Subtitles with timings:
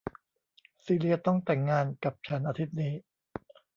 [0.83, 2.93] ซีเลียต้องแต่งงานกับฉันอาทิตย์นี้